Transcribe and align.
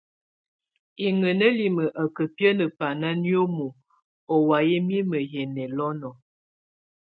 Iŋenelime 1.07 1.85
a 2.01 2.03
ka 2.15 2.23
biəne 2.35 2.65
bana 2.77 3.09
niomo 3.23 3.67
ɔwayɛ 4.35 4.77
mime 4.87 5.17
yɛ 5.31 5.41
nɛlɔnɔ. 5.55 6.09